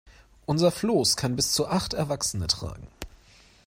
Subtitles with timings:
[0.47, 2.87] Unser Floß kann bis zu acht Erwachsene tragen.